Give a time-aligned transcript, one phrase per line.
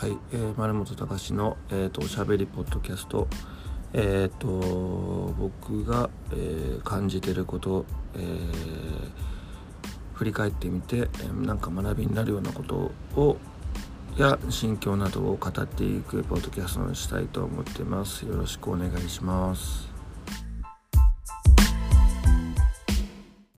[0.00, 3.28] はい、えー、丸本隆の、えーと、おしゃべりポッドキャスト。
[3.92, 7.84] えっ、ー、と僕が、えー、感じてること、
[8.14, 9.10] えー、
[10.14, 13.36] 振り返ってみて、えー、なんか学びになるようなことを
[14.16, 18.24] や心境などを語っていくポッドキャストにしたいと思ってます。
[18.24, 19.89] よろしくお願いします。